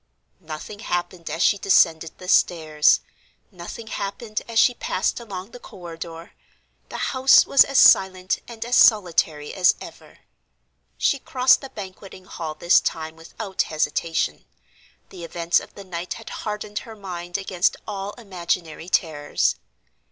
[0.39, 3.01] Nothing happened as she descended the stairs,
[3.51, 6.31] nothing happened as she passed along the corridor;
[6.89, 10.17] the house was as silent and as solitary as ever.
[10.97, 14.45] She crossed the Banqueting Hall this time without hesitation;
[15.09, 19.53] the events of the night had hardened her mind against all imaginary terrors.